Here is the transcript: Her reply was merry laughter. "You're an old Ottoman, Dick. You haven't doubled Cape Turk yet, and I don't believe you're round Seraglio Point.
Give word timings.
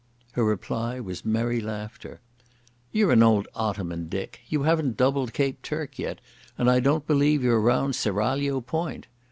Her 0.31 0.43
reply 0.43 0.99
was 0.99 1.23
merry 1.23 1.59
laughter. 1.61 2.21
"You're 2.91 3.11
an 3.11 3.21
old 3.21 3.47
Ottoman, 3.53 4.09
Dick. 4.09 4.39
You 4.49 4.63
haven't 4.63 4.97
doubled 4.97 5.31
Cape 5.31 5.61
Turk 5.61 5.99
yet, 5.99 6.19
and 6.57 6.71
I 6.71 6.79
don't 6.79 7.05
believe 7.05 7.43
you're 7.43 7.61
round 7.61 7.93
Seraglio 7.95 8.61
Point. 8.61 9.05